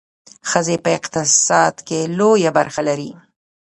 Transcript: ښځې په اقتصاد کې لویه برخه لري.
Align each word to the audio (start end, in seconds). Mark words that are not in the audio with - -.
ښځې 0.49 0.75
په 0.83 0.89
اقتصاد 0.97 1.75
کې 1.87 1.99
لویه 2.17 2.51
برخه 2.57 2.81
لري. 2.89 3.11